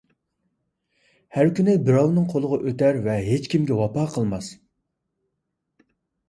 [1.35, 4.49] ھەر كۈنى بىراۋنىڭ قولىغا ئۆتەر ۋە ھېچكىمگە ۋاپا قىلماس.